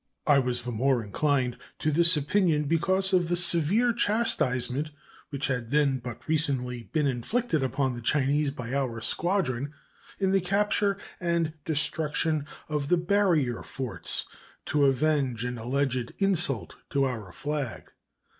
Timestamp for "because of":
2.63-3.27